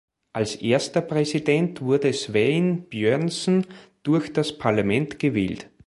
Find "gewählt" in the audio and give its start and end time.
5.19-5.69